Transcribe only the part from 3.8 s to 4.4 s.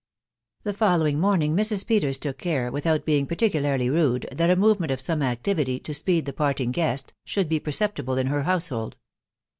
rude,